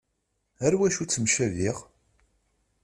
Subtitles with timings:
[0.61, 1.77] Ɣer wacu ttemcabiɣ?